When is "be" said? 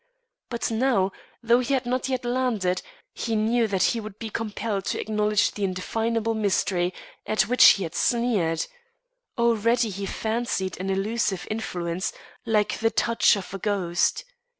4.17-4.31